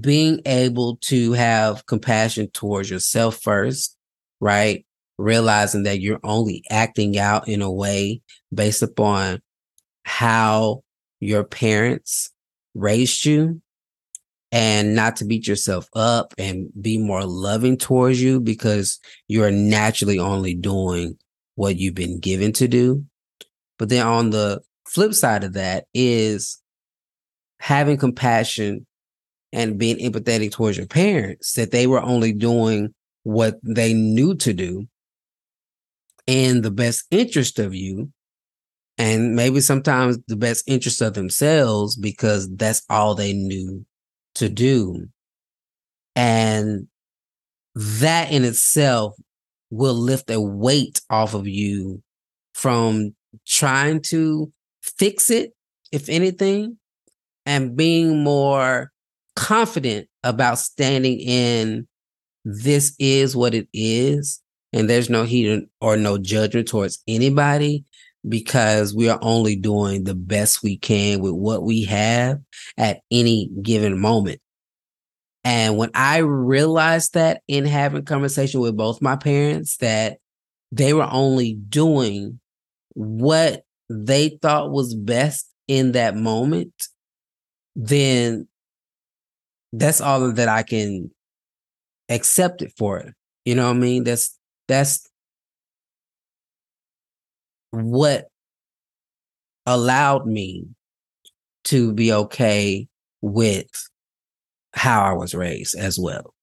being 0.00 0.40
able 0.44 0.96
to 0.96 1.32
have 1.32 1.86
compassion 1.86 2.50
towards 2.52 2.90
yourself 2.90 3.40
first, 3.40 3.96
right? 4.40 4.84
Realizing 5.18 5.84
that 5.84 6.00
you're 6.00 6.20
only 6.24 6.64
acting 6.68 7.16
out 7.16 7.46
in 7.46 7.62
a 7.62 7.70
way 7.70 8.22
based 8.52 8.82
upon 8.82 9.40
how 10.04 10.82
your 11.20 11.44
parents 11.44 12.30
raised 12.74 13.24
you 13.24 13.62
and 14.50 14.96
not 14.96 15.16
to 15.16 15.24
beat 15.24 15.46
yourself 15.46 15.88
up 15.94 16.34
and 16.38 16.70
be 16.80 16.98
more 16.98 17.24
loving 17.24 17.76
towards 17.76 18.20
you 18.20 18.40
because 18.40 18.98
you're 19.28 19.52
naturally 19.52 20.18
only 20.18 20.54
doing 20.54 21.16
what 21.54 21.76
you've 21.76 21.94
been 21.94 22.18
given 22.18 22.52
to 22.54 22.68
do. 22.68 23.04
But 23.78 23.88
then 23.88 24.06
on 24.06 24.30
the 24.30 24.60
flip 24.86 25.14
side 25.14 25.44
of 25.44 25.54
that 25.54 25.84
is 25.94 26.60
having 27.58 27.96
compassion 27.96 28.86
and 29.52 29.78
being 29.78 29.98
empathetic 29.98 30.52
towards 30.52 30.76
your 30.76 30.86
parents 30.86 31.54
that 31.54 31.70
they 31.70 31.86
were 31.86 32.02
only 32.02 32.32
doing 32.32 32.94
what 33.22 33.58
they 33.62 33.92
knew 33.92 34.34
to 34.36 34.52
do 34.52 34.86
in 36.26 36.62
the 36.62 36.70
best 36.70 37.04
interest 37.10 37.58
of 37.58 37.74
you 37.74 38.10
and 38.98 39.34
maybe 39.34 39.60
sometimes 39.60 40.18
the 40.28 40.36
best 40.36 40.64
interest 40.66 41.00
of 41.00 41.14
themselves 41.14 41.96
because 41.96 42.48
that's 42.54 42.82
all 42.90 43.14
they 43.14 43.32
knew 43.32 43.84
to 44.34 44.48
do. 44.48 45.06
And 46.14 46.88
that 47.74 48.30
in 48.30 48.44
itself 48.44 49.14
will 49.72 49.94
lift 49.94 50.30
a 50.30 50.38
weight 50.38 51.00
off 51.08 51.32
of 51.32 51.48
you 51.48 52.02
from 52.52 53.14
trying 53.46 54.02
to 54.02 54.52
fix 54.82 55.30
it, 55.30 55.54
if 55.90 56.10
anything, 56.10 56.76
and 57.46 57.74
being 57.74 58.22
more 58.22 58.92
confident 59.34 60.06
about 60.22 60.58
standing 60.58 61.18
in 61.18 61.88
this 62.44 62.94
is 62.98 63.34
what 63.34 63.54
it 63.54 63.66
is. 63.72 64.42
And 64.74 64.90
there's 64.90 65.08
no 65.08 65.24
heat 65.24 65.66
or 65.80 65.96
no 65.96 66.18
judgment 66.18 66.68
towards 66.68 67.02
anybody 67.08 67.84
because 68.28 68.94
we 68.94 69.08
are 69.08 69.18
only 69.22 69.56
doing 69.56 70.04
the 70.04 70.14
best 70.14 70.62
we 70.62 70.76
can 70.76 71.20
with 71.20 71.32
what 71.32 71.62
we 71.62 71.84
have 71.84 72.40
at 72.76 73.00
any 73.10 73.48
given 73.62 73.98
moment. 73.98 74.41
And 75.44 75.76
when 75.76 75.90
I 75.94 76.18
realized 76.18 77.14
that 77.14 77.42
in 77.48 77.64
having 77.64 78.04
conversation 78.04 78.60
with 78.60 78.76
both 78.76 79.02
my 79.02 79.16
parents, 79.16 79.76
that 79.78 80.18
they 80.70 80.94
were 80.94 81.08
only 81.10 81.54
doing 81.54 82.40
what 82.94 83.64
they 83.90 84.38
thought 84.40 84.70
was 84.70 84.94
best 84.94 85.50
in 85.68 85.92
that 85.92 86.16
moment, 86.16 86.88
then 87.74 88.48
that's 89.72 90.00
all 90.00 90.32
that 90.32 90.48
I 90.48 90.62
can 90.62 91.10
accept 92.08 92.62
it 92.62 92.72
for. 92.76 93.12
You 93.44 93.54
know 93.54 93.68
what 93.68 93.76
I 93.76 93.80
mean? 93.80 94.04
That's 94.04 94.38
that's 94.68 95.08
what 97.70 98.28
allowed 99.66 100.26
me 100.26 100.66
to 101.64 101.92
be 101.92 102.12
okay 102.12 102.88
with 103.20 103.70
how 104.74 105.02
I 105.02 105.12
was 105.12 105.34
raised 105.34 105.76
as 105.76 105.98
well. 105.98 106.34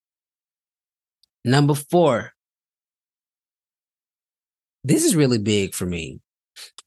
Number 1.43 1.73
four, 1.73 2.33
this 4.83 5.03
is 5.03 5.15
really 5.15 5.39
big 5.39 5.73
for 5.73 5.85
me. 5.85 6.19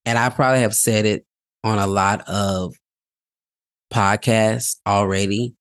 And 0.05 0.19
I 0.19 0.29
probably 0.31 0.61
have 0.61 0.75
said 0.75 1.07
it 1.07 1.25
on 1.65 1.79
a 1.79 1.87
lot 1.87 2.29
of 2.29 2.75
podcasts 3.93 4.77
already, 4.87 5.55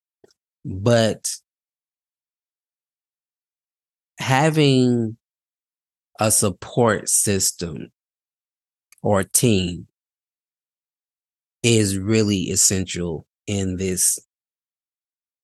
but 0.65 1.29
having 4.17 5.17
a 6.19 6.31
support 6.31 7.09
system 7.09 7.91
or 9.01 9.23
team 9.23 9.87
is 11.63 11.97
really 11.97 12.43
essential 12.43 13.25
in 13.47 13.77
this 13.77 14.19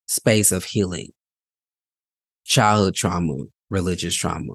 space 0.08 0.50
of 0.50 0.64
healing 0.64 1.12
childhood 2.48 2.94
trauma, 2.94 3.36
religious 3.68 4.14
trauma. 4.14 4.54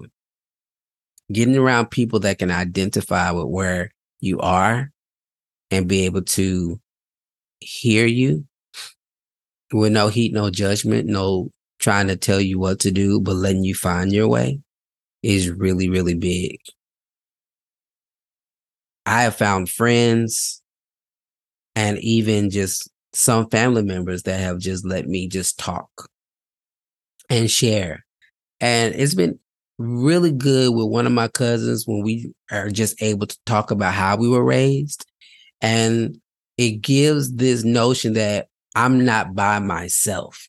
Getting 1.32 1.56
around 1.56 1.92
people 1.92 2.20
that 2.22 2.40
can 2.40 2.52
identify 2.52 3.32
with 3.32 3.46
where 3.46 3.92
you 4.20 4.40
are 4.40 4.92
and 5.72 5.88
be 5.88 6.06
able 6.06 6.24
to 6.24 6.82
hear 7.60 8.06
you 8.06 8.46
with 9.72 9.92
no 9.92 10.08
heat, 10.08 10.34
no 10.34 10.50
judgment, 10.50 11.08
no 11.08 11.50
trying 11.80 12.08
to 12.08 12.16
tell 12.16 12.42
you 12.42 12.60
what 12.60 12.80
to 12.80 12.92
do, 12.92 13.22
but 13.22 13.36
letting 13.36 13.64
you 13.64 13.76
find 13.76 14.12
your 14.12 14.28
way 14.28 14.60
is 15.22 15.50
really, 15.50 15.90
really 15.90 16.16
big. 16.16 16.60
I 19.06 19.24
have 19.24 19.36
found 19.36 19.70
friends 19.70 20.62
and 21.76 21.98
even 22.00 22.50
just 22.50 22.90
some 23.14 23.48
family 23.50 23.84
members 23.84 24.24
that 24.24 24.40
have 24.40 24.60
just 24.60 24.86
let 24.86 25.08
me 25.08 25.28
just 25.28 25.60
talk 25.60 26.10
and 27.30 27.50
share. 27.50 28.06
And 28.60 28.96
it's 28.96 29.14
been 29.14 29.40
really 29.78 30.32
good 30.32 30.74
with 30.74 30.88
one 30.88 31.06
of 31.06 31.12
my 31.12 31.28
cousins 31.28 31.88
when 31.88 32.02
we 32.04 32.34
are 32.52 32.70
just 32.70 33.02
able 33.02 33.28
to 33.28 33.38
talk 33.46 33.72
about 33.72 33.94
how 33.94 34.18
we 34.18 34.28
were 34.28 34.44
raised. 34.44 35.06
And 35.62 36.18
it 36.58 36.82
gives 36.82 37.36
this 37.36 37.64
notion 37.64 38.14
that 38.14 38.48
I'm 38.76 39.06
not 39.06 39.36
by 39.36 39.60
myself. 39.60 40.48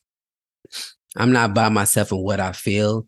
I'm 1.15 1.31
not 1.31 1.53
by 1.53 1.69
myself 1.69 2.11
in 2.11 2.17
what 2.17 2.39
I 2.39 2.51
feel, 2.51 3.07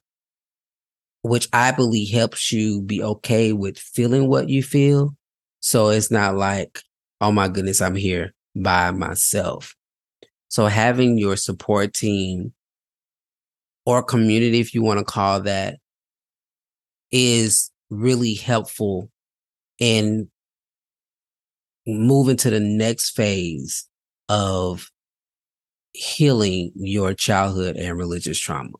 which 1.24 1.48
I 1.52 1.72
believe 1.72 2.14
helps 2.14 2.52
you 2.52 2.82
be 2.82 3.04
okay 3.04 3.54
with 3.54 3.78
feeling 3.78 4.28
what 4.28 4.50
you 4.50 4.64
feel. 4.64 5.16
So 5.60 5.90
it's 5.90 6.12
not 6.12 6.36
like, 6.36 6.82
oh 7.20 7.32
my 7.32 7.48
goodness, 7.48 7.82
I'm 7.82 7.96
here 7.96 8.34
by 8.62 8.92
myself. 8.92 9.76
So 10.50 10.68
having 10.68 11.18
your 11.18 11.36
support 11.36 11.94
team 11.94 12.54
or 13.86 14.04
community, 14.04 14.60
if 14.60 14.74
you 14.74 14.82
want 14.82 15.00
to 15.00 15.06
call 15.06 15.42
that, 15.42 15.78
is 17.12 17.72
really 17.90 18.34
helpful 18.34 19.10
in 19.80 20.30
moving 21.86 22.36
to 22.38 22.50
the 22.50 22.60
next 22.60 23.12
phase 23.12 23.88
of 24.30 24.92
healing 25.94 26.72
your 26.76 27.14
childhood 27.14 27.78
and 27.78 27.98
religious 27.98 28.40
trauma. 28.40 28.74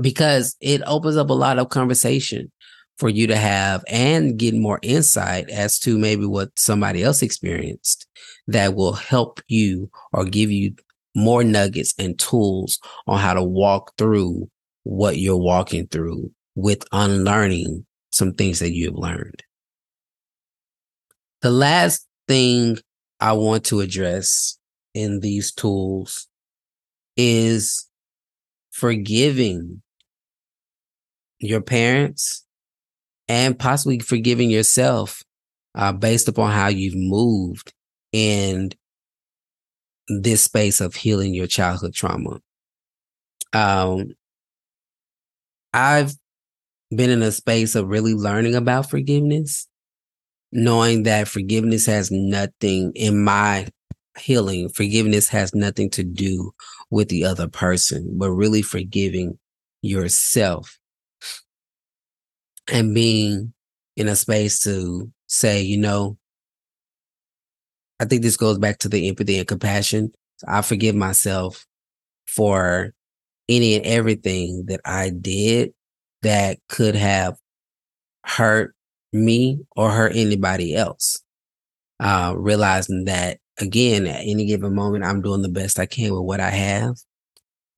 Because 0.00 0.56
it 0.60 0.82
opens 0.86 1.16
up 1.16 1.30
a 1.30 1.34
lot 1.34 1.58
of 1.58 1.70
conversation 1.70 2.52
for 2.98 3.08
you 3.08 3.26
to 3.28 3.36
have 3.36 3.84
and 3.86 4.38
get 4.38 4.54
more 4.54 4.80
insight 4.82 5.48
as 5.50 5.78
to 5.78 5.96
maybe 5.96 6.26
what 6.26 6.58
somebody 6.58 7.02
else 7.02 7.22
experienced 7.22 8.06
that 8.48 8.74
will 8.74 8.92
help 8.92 9.40
you 9.46 9.90
or 10.12 10.24
give 10.24 10.50
you 10.50 10.74
more 11.14 11.44
nuggets 11.44 11.94
and 11.98 12.18
tools 12.18 12.78
on 13.06 13.18
how 13.18 13.34
to 13.34 13.42
walk 13.42 13.92
through 13.96 14.48
what 14.82 15.16
you're 15.16 15.36
walking 15.36 15.86
through 15.86 16.30
with 16.54 16.84
unlearning 16.92 17.86
some 18.12 18.32
things 18.32 18.58
that 18.58 18.72
you 18.72 18.86
have 18.86 18.96
learned. 18.96 19.42
The 21.40 21.50
last 21.50 22.06
thing 22.26 22.78
I 23.20 23.32
want 23.32 23.64
to 23.66 23.80
address 23.80 24.58
in 24.94 25.20
these 25.20 25.52
tools 25.52 26.28
is 27.16 27.88
forgiving 28.70 29.82
your 31.38 31.60
parents 31.60 32.44
and 33.28 33.58
possibly 33.58 33.98
forgiving 33.98 34.50
yourself 34.50 35.22
uh, 35.74 35.92
based 35.92 36.28
upon 36.28 36.50
how 36.50 36.68
you've 36.68 36.96
moved 36.96 37.72
in 38.12 38.70
this 40.08 40.42
space 40.42 40.80
of 40.80 40.94
healing 40.94 41.34
your 41.34 41.46
childhood 41.46 41.94
trauma. 41.94 42.40
Um, 43.52 44.12
I've 45.72 46.14
been 46.90 47.10
in 47.10 47.22
a 47.22 47.32
space 47.32 47.74
of 47.74 47.88
really 47.88 48.14
learning 48.14 48.54
about 48.54 48.88
forgiveness, 48.88 49.68
knowing 50.50 51.02
that 51.02 51.28
forgiveness 51.28 51.86
has 51.86 52.10
nothing 52.10 52.92
in 52.94 53.22
my 53.22 53.68
healing, 54.18 54.68
forgiveness 54.70 55.28
has 55.28 55.54
nothing 55.54 55.90
to 55.90 56.02
do 56.02 56.52
with 56.90 57.08
the 57.08 57.24
other 57.24 57.48
person, 57.48 58.16
but 58.18 58.30
really 58.30 58.62
forgiving 58.62 59.38
yourself 59.82 60.77
and 62.72 62.94
being 62.94 63.52
in 63.96 64.08
a 64.08 64.16
space 64.16 64.60
to 64.60 65.10
say, 65.26 65.62
you 65.62 65.78
know, 65.78 66.16
I 68.00 68.04
think 68.04 68.22
this 68.22 68.36
goes 68.36 68.58
back 68.58 68.78
to 68.78 68.88
the 68.88 69.08
empathy 69.08 69.38
and 69.38 69.48
compassion. 69.48 70.12
I 70.46 70.62
forgive 70.62 70.94
myself 70.94 71.66
for 72.26 72.92
any 73.48 73.74
and 73.74 73.84
everything 73.86 74.66
that 74.66 74.80
I 74.84 75.10
did 75.10 75.72
that 76.22 76.58
could 76.68 76.94
have 76.94 77.36
hurt 78.24 78.74
me 79.12 79.60
or 79.74 79.90
hurt 79.90 80.14
anybody 80.14 80.74
else. 80.74 81.20
Uh, 82.00 82.34
realizing 82.36 83.06
that 83.06 83.38
again, 83.58 84.06
at 84.06 84.20
any 84.22 84.46
given 84.46 84.74
moment, 84.74 85.04
I'm 85.04 85.20
doing 85.22 85.42
the 85.42 85.48
best 85.48 85.80
I 85.80 85.86
can 85.86 86.12
with 86.12 86.22
what 86.22 86.40
I 86.40 86.50
have. 86.50 86.94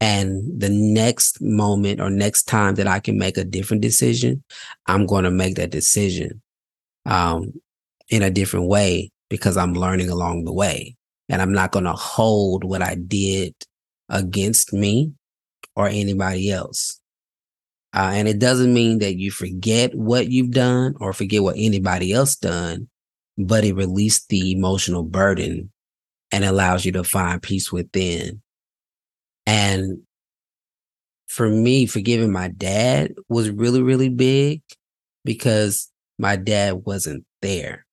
And 0.00 0.58
the 0.58 0.70
next 0.70 1.42
moment 1.42 2.00
or 2.00 2.08
next 2.08 2.44
time 2.44 2.76
that 2.76 2.86
I 2.86 3.00
can 3.00 3.18
make 3.18 3.36
a 3.36 3.44
different 3.44 3.82
decision, 3.82 4.42
I'm 4.86 5.04
going 5.06 5.24
to 5.24 5.30
make 5.30 5.56
that 5.56 5.70
decision 5.70 6.40
um, 7.04 7.52
in 8.08 8.22
a 8.22 8.30
different 8.30 8.66
way 8.66 9.12
because 9.28 9.56
I'm 9.56 9.74
learning 9.74 10.08
along 10.08 10.44
the 10.44 10.52
way. 10.52 10.96
And 11.28 11.40
I'm 11.40 11.52
not 11.52 11.70
going 11.70 11.84
to 11.84 11.92
hold 11.92 12.64
what 12.64 12.82
I 12.82 12.96
did 12.96 13.54
against 14.08 14.72
me 14.72 15.12
or 15.76 15.86
anybody 15.86 16.50
else. 16.50 17.00
Uh, 17.92 18.12
and 18.14 18.28
it 18.28 18.38
doesn't 18.38 18.72
mean 18.72 18.98
that 19.00 19.16
you 19.16 19.30
forget 19.30 19.94
what 19.94 20.28
you've 20.28 20.52
done 20.52 20.94
or 21.00 21.12
forget 21.12 21.42
what 21.42 21.56
anybody 21.58 22.12
else 22.12 22.36
done, 22.36 22.88
but 23.36 23.64
it 23.64 23.74
released 23.74 24.28
the 24.28 24.52
emotional 24.52 25.02
burden 25.02 25.70
and 26.32 26.44
allows 26.44 26.84
you 26.84 26.92
to 26.92 27.04
find 27.04 27.42
peace 27.42 27.72
within. 27.72 28.40
And 29.50 30.02
for 31.26 31.48
me, 31.48 31.84
forgiving 31.86 32.30
my 32.30 32.46
dad 32.46 33.14
was 33.28 33.50
really, 33.50 33.82
really 33.82 34.08
big 34.08 34.62
because 35.24 35.90
my 36.20 36.36
dad 36.36 36.84
wasn't 36.86 37.24
there. 37.42 37.84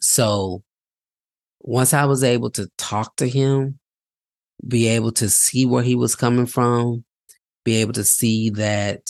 So 0.00 0.64
once 1.60 1.94
I 1.94 2.06
was 2.06 2.24
able 2.24 2.50
to 2.50 2.68
talk 2.78 3.14
to 3.16 3.28
him, 3.28 3.78
be 4.66 4.88
able 4.88 5.12
to 5.12 5.30
see 5.30 5.66
where 5.66 5.84
he 5.84 5.94
was 5.94 6.16
coming 6.16 6.46
from, 6.46 7.04
be 7.64 7.76
able 7.76 7.92
to 7.92 8.04
see 8.04 8.50
that 8.50 9.02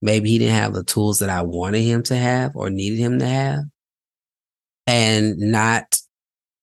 maybe 0.00 0.30
he 0.30 0.38
didn't 0.40 0.56
have 0.56 0.74
the 0.74 0.82
tools 0.82 1.20
that 1.20 1.30
I 1.30 1.42
wanted 1.42 1.82
him 1.82 2.02
to 2.04 2.16
have 2.16 2.56
or 2.56 2.70
needed 2.70 2.98
him 2.98 3.20
to 3.20 3.26
have, 3.26 3.60
and 4.88 5.38
not 5.38 5.96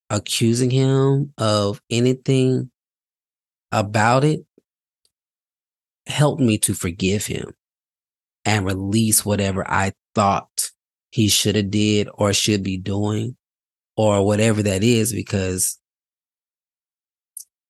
accusing 0.10 0.72
him 0.72 1.32
of 1.38 1.82
anything 1.90 2.70
about 3.72 4.24
it 4.24 4.42
helped 6.08 6.42
me 6.42 6.58
to 6.58 6.74
forgive 6.74 7.26
him 7.26 7.54
and 8.46 8.66
release 8.66 9.26
whatever 9.26 9.70
I 9.70 9.94
thought 10.16 10.72
he 11.12 11.28
should 11.28 11.56
have 11.56 11.70
did 11.70 12.10
or 12.14 12.34
should 12.34 12.64
be 12.64 12.78
doing 12.78 13.36
or 13.96 14.26
whatever 14.26 14.64
that 14.64 14.84
is 14.84 15.14
because 15.14 15.78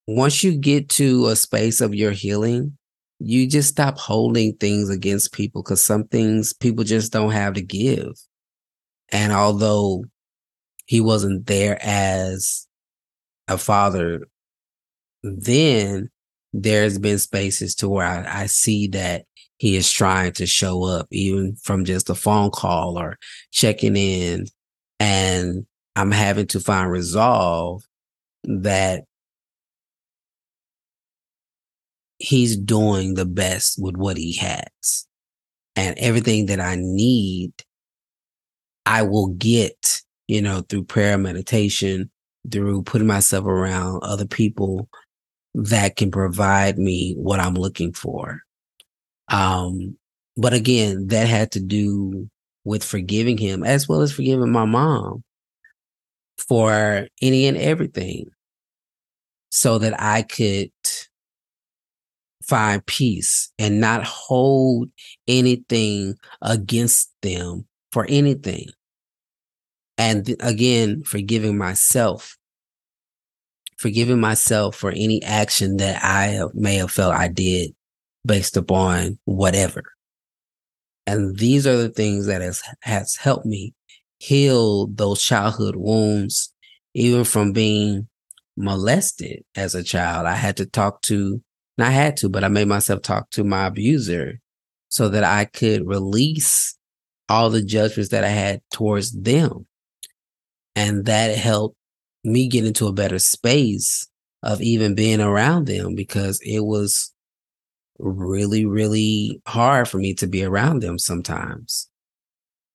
once 0.07 0.43
you 0.43 0.57
get 0.57 0.89
to 0.89 1.27
a 1.27 1.35
space 1.35 1.81
of 1.81 1.93
your 1.93 2.11
healing 2.11 2.77
you 3.19 3.47
just 3.47 3.69
stop 3.69 3.97
holding 3.97 4.55
things 4.55 4.89
against 4.89 5.33
people 5.33 5.61
because 5.61 5.83
some 5.83 6.05
things 6.05 6.53
people 6.53 6.85
just 6.85 7.11
don't 7.11 7.31
have 7.31 7.53
to 7.55 7.61
give. 7.61 8.13
And 9.11 9.33
although 9.33 10.05
he 10.85 11.01
wasn't 11.01 11.45
there 11.45 11.77
as 11.81 12.65
a 13.47 13.57
father, 13.57 14.27
then 15.23 16.09
there's 16.53 16.97
been 16.97 17.19
spaces 17.19 17.75
to 17.75 17.89
where 17.89 18.05
I, 18.05 18.43
I 18.43 18.45
see 18.47 18.87
that 18.89 19.25
he 19.57 19.75
is 19.75 19.91
trying 19.91 20.33
to 20.33 20.45
show 20.45 20.83
up, 20.83 21.07
even 21.11 21.55
from 21.55 21.85
just 21.85 22.09
a 22.09 22.15
phone 22.15 22.49
call 22.49 22.97
or 22.97 23.17
checking 23.51 23.95
in. 23.95 24.47
And 24.99 25.65
I'm 25.95 26.11
having 26.11 26.47
to 26.47 26.59
find 26.59 26.89
resolve 26.89 27.83
that 28.43 29.03
he's 32.17 32.57
doing 32.57 33.13
the 33.13 33.25
best 33.25 33.81
with 33.81 33.95
what 33.95 34.17
he 34.17 34.35
has. 34.37 35.05
And 35.75 35.97
everything 35.97 36.47
that 36.47 36.59
I 36.59 36.75
need, 36.77 37.53
I 38.85 39.03
will 39.03 39.27
get 39.27 40.01
you 40.29 40.43
know, 40.43 40.61
through 40.61 40.83
prayer, 40.83 41.17
meditation, 41.17 42.11
through 42.49 42.83
putting 42.83 43.07
myself 43.07 43.45
around 43.45 43.99
other 44.03 44.27
people 44.27 44.87
that 45.55 45.95
can 45.95 46.11
provide 46.11 46.77
me 46.77 47.15
what 47.17 47.39
I'm 47.39 47.55
looking 47.55 47.93
for. 47.93 48.41
Um, 49.29 49.97
but 50.37 50.53
again, 50.53 51.07
that 51.07 51.27
had 51.27 51.51
to 51.53 51.59
do 51.59 52.29
with 52.65 52.83
forgiving 52.83 53.37
him 53.37 53.63
as 53.63 53.87
well 53.87 54.01
as 54.01 54.11
forgiving 54.11 54.51
my 54.51 54.65
mom 54.65 55.23
for 56.37 57.07
any 57.21 57.45
and 57.45 57.57
everything 57.57 58.29
so 59.51 59.77
that 59.79 59.99
I 59.99 60.21
could 60.23 60.71
find 62.43 62.85
peace 62.85 63.51
and 63.59 63.79
not 63.79 64.03
hold 64.03 64.89
anything 65.27 66.15
against 66.41 67.11
them 67.21 67.67
for 67.91 68.05
anything 68.09 68.67
And 69.97 70.35
again, 70.39 71.03
forgiving 71.03 71.57
myself, 71.57 72.37
forgiving 73.79 74.19
myself 74.19 74.75
for 74.75 74.91
any 74.91 75.23
action 75.23 75.77
that 75.77 76.03
I 76.03 76.41
may 76.53 76.75
have 76.75 76.91
felt 76.91 77.15
I 77.15 77.29
did 77.29 77.73
based 78.25 78.57
upon 78.57 79.17
whatever. 79.23 79.83
And 81.07 81.37
these 81.37 81.65
are 81.65 81.77
the 81.77 81.89
things 81.89 82.25
that 82.25 82.41
has, 82.41 82.61
has 82.81 83.15
helped 83.15 83.45
me 83.45 83.73
heal 84.19 84.87
those 84.87 85.23
childhood 85.23 85.77
wounds, 85.77 86.53
even 86.93 87.23
from 87.23 87.53
being 87.53 88.09
molested 88.57 89.43
as 89.55 89.73
a 89.75 89.83
child. 89.83 90.27
I 90.27 90.35
had 90.35 90.57
to 90.57 90.65
talk 90.65 91.01
to, 91.03 91.41
not 91.77 91.93
had 91.93 92.17
to, 92.17 92.29
but 92.29 92.43
I 92.43 92.49
made 92.49 92.67
myself 92.67 93.01
talk 93.01 93.29
to 93.31 93.45
my 93.45 93.67
abuser 93.67 94.41
so 94.89 95.07
that 95.07 95.23
I 95.23 95.45
could 95.45 95.87
release 95.87 96.77
all 97.29 97.49
the 97.49 97.63
judgments 97.63 98.09
that 98.09 98.25
I 98.25 98.29
had 98.29 98.61
towards 98.73 99.13
them. 99.13 99.67
And 100.75 101.05
that 101.05 101.35
helped 101.37 101.78
me 102.23 102.47
get 102.47 102.65
into 102.65 102.87
a 102.87 102.93
better 102.93 103.19
space 103.19 104.07
of 104.43 104.61
even 104.61 104.95
being 104.95 105.21
around 105.21 105.67
them 105.67 105.95
because 105.95 106.39
it 106.41 106.61
was 106.61 107.13
really, 107.97 108.65
really 108.65 109.41
hard 109.47 109.87
for 109.87 109.97
me 109.97 110.13
to 110.15 110.27
be 110.27 110.43
around 110.43 110.81
them 110.81 110.97
sometimes. 110.97 111.89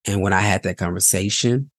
And 0.07 0.21
when 0.21 0.33
I 0.33 0.41
had 0.41 0.63
that 0.65 0.77
conversation, 0.77 1.71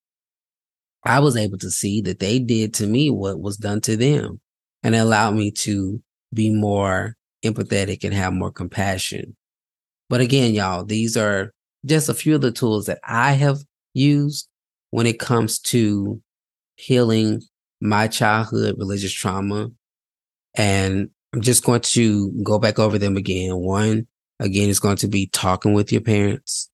I 1.05 1.19
was 1.19 1.37
able 1.37 1.59
to 1.59 1.69
see 1.69 2.01
that 2.01 2.19
they 2.19 2.39
did 2.39 2.73
to 2.75 2.87
me 2.87 3.11
what 3.11 3.39
was 3.39 3.57
done 3.57 3.81
to 3.81 3.95
them 3.95 4.41
and 4.83 4.95
it 4.95 4.99
allowed 4.99 5.35
me 5.35 5.51
to 5.51 6.01
be 6.33 6.49
more 6.49 7.15
empathetic 7.43 8.03
and 8.03 8.13
have 8.13 8.33
more 8.33 8.51
compassion. 8.51 9.35
But 10.09 10.21
again, 10.21 10.53
y'all, 10.53 10.83
these 10.83 11.15
are 11.15 11.53
just 11.85 12.09
a 12.09 12.13
few 12.13 12.35
of 12.35 12.41
the 12.41 12.51
tools 12.51 12.87
that 12.87 12.99
I 13.03 13.33
have 13.33 13.59
used 13.93 14.47
when 14.89 15.05
it 15.05 15.19
comes 15.19 15.59
to 15.59 16.21
healing 16.75 17.41
my 17.81 18.07
childhood 18.07 18.75
religious 18.77 19.13
trauma. 19.13 19.69
And 20.55 21.09
I'm 21.33 21.41
just 21.41 21.63
going 21.63 21.81
to 21.81 22.31
go 22.43 22.59
back 22.59 22.79
over 22.79 22.97
them 22.97 23.17
again. 23.17 23.55
One, 23.57 24.07
again, 24.39 24.69
is 24.69 24.79
going 24.79 24.97
to 24.97 25.07
be 25.07 25.27
talking 25.27 25.73
with 25.73 25.91
your 25.91 26.01
parents. 26.01 26.69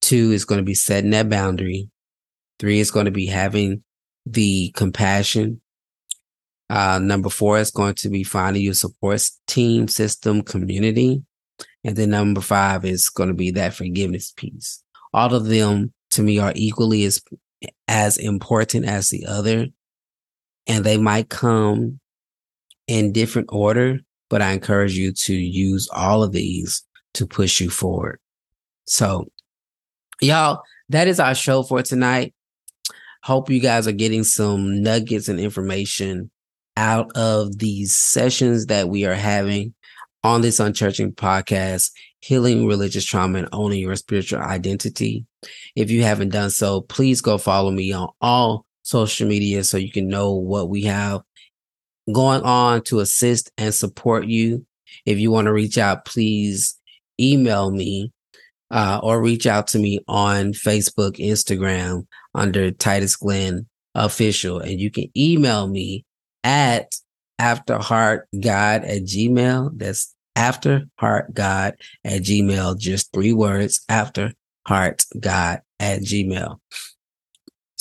Two 0.00 0.32
is 0.32 0.44
going 0.44 0.58
to 0.58 0.64
be 0.64 0.74
setting 0.74 1.10
that 1.10 1.28
boundary. 1.28 1.88
Three 2.58 2.80
is 2.80 2.90
going 2.90 3.06
to 3.06 3.10
be 3.10 3.26
having 3.26 3.82
the 4.26 4.72
compassion. 4.76 5.60
Uh, 6.70 6.98
number 6.98 7.28
four 7.28 7.58
is 7.58 7.70
going 7.70 7.94
to 7.94 8.08
be 8.08 8.24
finding 8.24 8.62
your 8.62 8.74
support 8.74 9.22
team, 9.46 9.86
system, 9.86 10.42
community. 10.42 11.22
And 11.84 11.96
then 11.96 12.10
number 12.10 12.40
five 12.40 12.84
is 12.84 13.10
going 13.10 13.28
to 13.28 13.34
be 13.34 13.50
that 13.52 13.74
forgiveness 13.74 14.32
piece. 14.32 14.82
All 15.12 15.34
of 15.34 15.46
them 15.46 15.92
to 16.12 16.22
me 16.22 16.38
are 16.38 16.52
equally 16.54 17.04
as, 17.04 17.22
as 17.86 18.16
important 18.16 18.86
as 18.86 19.10
the 19.10 19.26
other. 19.26 19.66
And 20.66 20.84
they 20.84 20.96
might 20.96 21.28
come 21.28 22.00
in 22.86 23.12
different 23.12 23.48
order, 23.52 24.00
but 24.30 24.42
I 24.42 24.52
encourage 24.52 24.96
you 24.96 25.12
to 25.12 25.34
use 25.34 25.88
all 25.92 26.22
of 26.22 26.32
these 26.32 26.82
to 27.14 27.26
push 27.26 27.60
you 27.60 27.70
forward. 27.70 28.18
So 28.86 29.26
y'all, 30.20 30.62
that 30.88 31.08
is 31.08 31.20
our 31.20 31.34
show 31.34 31.62
for 31.62 31.82
tonight. 31.82 32.34
Hope 33.22 33.48
you 33.50 33.60
guys 33.60 33.88
are 33.88 33.92
getting 33.92 34.24
some 34.24 34.82
nuggets 34.82 35.28
and 35.28 35.40
information 35.40 36.30
out 36.76 37.10
of 37.16 37.58
these 37.58 37.94
sessions 37.94 38.66
that 38.66 38.88
we 38.88 39.04
are 39.04 39.14
having 39.14 39.74
on 40.22 40.40
this 40.40 40.58
Unchurching 40.58 41.14
podcast, 41.14 41.90
Healing 42.20 42.66
Religious 42.66 43.04
Trauma 43.04 43.40
and 43.40 43.48
Owning 43.52 43.80
Your 43.80 43.96
Spiritual 43.96 44.40
Identity. 44.40 45.24
If 45.76 45.90
you 45.90 46.02
haven't 46.02 46.30
done 46.30 46.50
so, 46.50 46.80
please 46.82 47.20
go 47.20 47.38
follow 47.38 47.70
me 47.70 47.92
on 47.92 48.08
all 48.20 48.66
social 48.84 49.26
media 49.26 49.64
so 49.64 49.76
you 49.76 49.90
can 49.90 50.06
know 50.08 50.32
what 50.32 50.68
we 50.68 50.84
have 50.84 51.22
going 52.12 52.42
on 52.42 52.82
to 52.82 53.00
assist 53.00 53.50
and 53.56 53.74
support 53.74 54.26
you. 54.26 54.66
If 55.06 55.18
you 55.18 55.30
want 55.30 55.46
to 55.46 55.52
reach 55.52 55.78
out, 55.78 56.04
please 56.04 56.78
email 57.20 57.70
me 57.70 58.12
uh, 58.70 59.00
or 59.02 59.20
reach 59.20 59.46
out 59.46 59.66
to 59.68 59.78
me 59.78 60.00
on 60.08 60.52
Facebook, 60.52 61.18
Instagram 61.18 62.06
under 62.34 62.70
Titus 62.70 63.16
Glenn 63.16 63.66
Official. 63.94 64.60
And 64.60 64.80
you 64.80 64.90
can 64.90 65.10
email 65.16 65.66
me 65.66 66.04
at 66.42 66.94
afterheartgod 67.40 68.24
at 68.44 69.02
gmail. 69.02 69.70
That's 69.74 70.14
afterheartgod 70.36 71.72
at 72.04 72.22
gmail. 72.22 72.78
Just 72.78 73.12
three 73.12 73.32
words, 73.32 73.84
afterheartgod 73.90 75.60
at 75.80 76.00
gmail. 76.00 76.58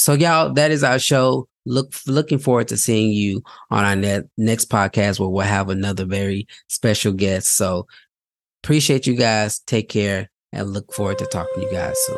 So 0.03 0.11
y'all, 0.11 0.51
that 0.55 0.69
is 0.69 0.83
our 0.83 0.99
show. 0.99 1.47
Look, 1.65 1.93
looking 2.07 2.37
forward 2.37 2.67
to 2.67 2.77
seeing 2.77 3.11
you 3.11 3.41
on 3.71 3.85
our 3.85 3.95
net, 3.95 4.25
next 4.37 4.69
podcast 4.69 5.17
where 5.17 5.29
we'll 5.29 5.45
have 5.45 5.69
another 5.69 6.03
very 6.03 6.45
special 6.67 7.13
guest. 7.13 7.55
So 7.55 7.87
appreciate 8.61 9.07
you 9.07 9.15
guys. 9.15 9.59
Take 9.59 9.87
care 9.87 10.29
and 10.51 10.73
look 10.73 10.93
forward 10.93 11.19
to 11.19 11.25
talking 11.27 11.53
to 11.55 11.61
you 11.61 11.71
guys 11.71 11.95
soon. 12.05 12.17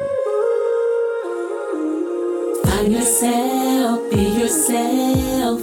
Find 2.66 2.92
yourself, 2.92 4.10
be 4.10 4.30
yourself. 4.40 5.62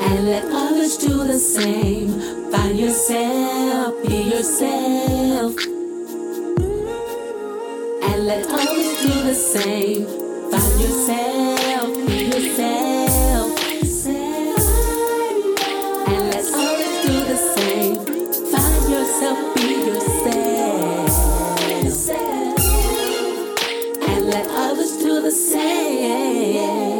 And 0.00 0.26
let 0.26 0.44
others 0.46 0.96
do 0.96 1.22
the 1.22 1.38
same. 1.38 2.50
Find 2.50 2.76
yourself, 2.76 3.94
be 4.08 4.22
yourself. 4.22 5.67
Let 8.28 8.44
others 8.46 9.00
do 9.00 9.22
the 9.22 9.32
same. 9.32 10.04
Find 10.50 10.80
yourself, 10.82 11.88
be 12.06 12.26
yourself. 12.26 13.58
And 16.08 16.24
let 16.28 16.44
others 16.52 16.94
do 17.06 17.14
the 17.24 17.38
same. 17.56 17.96
Find 18.52 18.84
yourself, 18.92 19.38
be 19.54 19.68
yourself. 19.88 21.10
And 24.02 24.22
let 24.26 24.46
others 24.50 24.92
do 24.98 25.22
the 25.22 25.30
same. 25.30 26.97